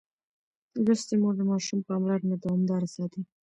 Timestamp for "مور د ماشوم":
1.21-1.79